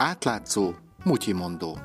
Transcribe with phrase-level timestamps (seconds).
[0.00, 0.70] Átlátszó,
[1.04, 1.78] mutyimondó.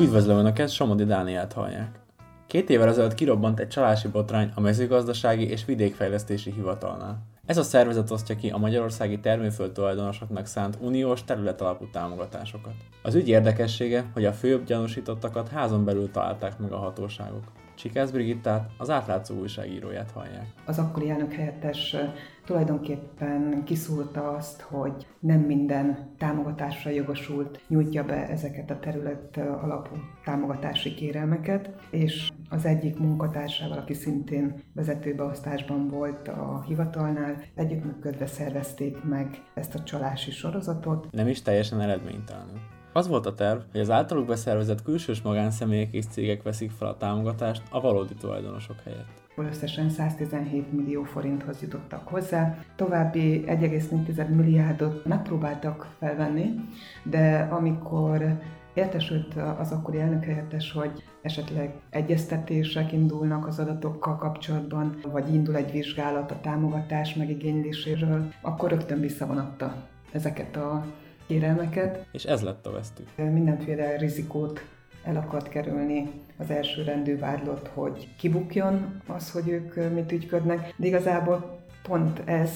[0.00, 2.00] Üdvözlöm Önöket, Somodi Dánielt hallják.
[2.46, 7.26] Két évvel ezelőtt kirobbant egy csalási botrány a mezőgazdasági és vidékfejlesztési hivatalnál.
[7.46, 12.74] Ez a szervezet osztja ki a magyarországi termőföld tulajdonosoknak szánt uniós területalapú támogatásokat.
[13.02, 17.44] Az ügy érdekessége, hogy a főbb gyanúsítottakat házon belül találták meg a hatóságok.
[17.82, 20.46] Csikász Brigittát, az átlátszó újságíróját hallják.
[20.66, 21.96] Az akkori elnök helyettes
[22.44, 30.94] tulajdonképpen kiszúrta azt, hogy nem minden támogatásra jogosult nyújtja be ezeket a terület alapú támogatási
[30.94, 39.74] kérelmeket, és az egyik munkatársával, aki szintén vezetőbeosztásban volt a hivatalnál, együttműködve szervezték meg ezt
[39.74, 41.10] a csalási sorozatot.
[41.10, 42.60] Nem is teljesen eredménytelenül.
[42.94, 46.96] Az volt a terv, hogy az általuk beszervezett külsős magánszemélyek és cégek veszik fel a
[46.96, 49.22] támogatást a valódi tulajdonosok helyett.
[49.36, 52.58] Összesen 117 millió forinthoz jutottak hozzá.
[52.76, 56.54] További 1,4 milliárdot megpróbáltak felvenni,
[57.02, 58.38] de amikor
[58.74, 66.30] értesült az akkori elnökhelyettes, hogy esetleg egyeztetések indulnak az adatokkal kapcsolatban, vagy indul egy vizsgálat
[66.30, 69.74] a támogatás megigényléséről, akkor rögtön visszavonatta
[70.12, 70.84] ezeket a
[71.32, 72.06] kérelmeket.
[72.12, 73.08] És ez lett a vesztük.
[73.16, 74.60] Mindenféle rizikót
[75.04, 80.86] el akart kerülni az első rendű vádlott, hogy kibukjon az, hogy ők mit ügyködnek, de
[80.86, 82.50] igazából pont ez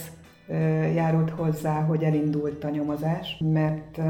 [0.95, 4.01] járult hozzá, hogy elindult a nyomozás, mert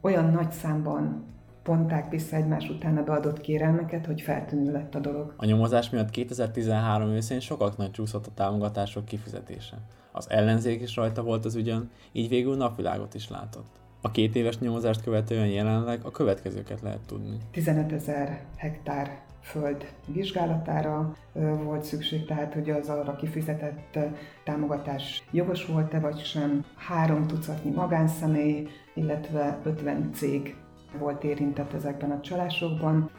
[0.00, 1.24] olyan nagy számban
[1.62, 5.34] ponták vissza egymás után a beadott kérelmeket, hogy feltűnő lett a dolog.
[5.36, 9.76] A nyomozás miatt 2013 őszén sokaknak csúszott a támogatások kifizetése.
[10.12, 13.84] Az ellenzék is rajta volt az ügyön, így végül napvilágot is látott.
[14.00, 17.36] A két éves nyomozást követően jelenleg a következőket lehet tudni.
[17.50, 21.16] 15 ezer hektár föld vizsgálatára
[21.64, 23.98] volt szükség, tehát hogy az arra kifizetett
[24.44, 26.64] támogatás jogos volt-e vagy sem.
[26.76, 30.54] Három tucatnyi magánszemély, illetve 50 cég
[30.98, 33.10] volt érintett ezekben a csalásokban.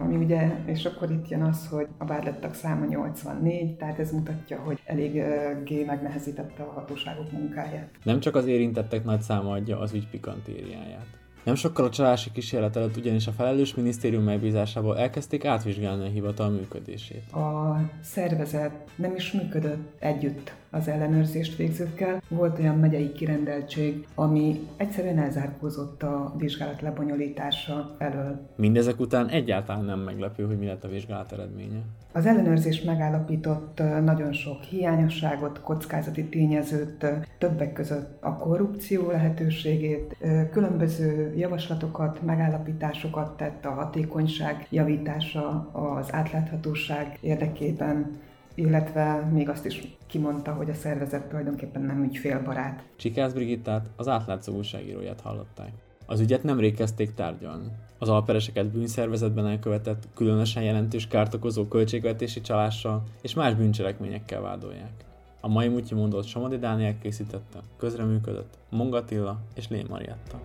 [0.00, 4.58] Ami ugye, és akkor itt jön az, hogy a vádlettak száma 84, tehát ez mutatja,
[4.58, 5.22] hogy elég
[5.64, 7.88] G megnehezítette a hatóságok munkáját.
[8.02, 11.06] Nem csak az érintettek nagy száma adja az ügy pikantériáját.
[11.44, 16.50] Nem sokkal a csalási kísérlet előtt ugyanis a felelős minisztérium megbízásából elkezdték átvizsgálni a hivatal
[16.50, 17.32] működését.
[17.32, 22.22] A szervezet nem is működött együtt az ellenőrzést végzőkkel.
[22.28, 28.40] Volt olyan megyei kirendeltség, ami egyszerűen elzárkózott a vizsgálat lebonyolítása elől.
[28.56, 31.80] Mindezek után egyáltalán nem meglepő, hogy mi lett a vizsgálat eredménye.
[32.12, 37.06] Az ellenőrzés megállapított nagyon sok hiányosságot, kockázati tényezőt,
[37.38, 40.16] többek között a korrupció lehetőségét,
[40.50, 48.18] különböző javaslatokat, megállapításokat tett a hatékonyság javítása, az átláthatóság érdekében,
[48.60, 52.84] illetve még azt is kimondta, hogy a szervezet tulajdonképpen nem ügyfélbarát.
[52.96, 55.72] Csikász Brigittát, az átlátszó újságíróját hallották.
[56.06, 57.66] Az ügyet nem kezdték tárgyalni.
[57.98, 65.04] Az alpereseket bűnszervezetben elkövetett, különösen jelentős kárt okozó költségvetési csalással és más bűncselekményekkel vádolják.
[65.40, 70.40] A mai mutyi mondott Somodi Dániel készítette, közreműködött Mongatilla és Lé Marietta.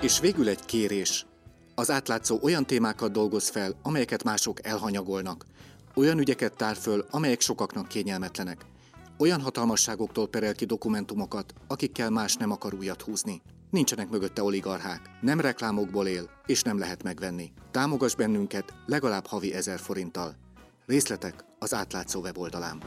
[0.00, 1.26] És végül egy kérés.
[1.76, 5.44] Az átlátszó olyan témákat dolgoz fel, amelyeket mások elhanyagolnak.
[5.94, 8.66] Olyan ügyeket tár föl, amelyek sokaknak kényelmetlenek.
[9.18, 13.42] Olyan hatalmasságoktól perel ki dokumentumokat, akikkel más nem akar újat húzni.
[13.70, 17.52] Nincsenek mögötte oligarchák, nem reklámokból él, és nem lehet megvenni.
[17.70, 20.36] Támogass bennünket legalább havi ezer forinttal.
[20.86, 22.82] Részletek az átlátszó weboldalán.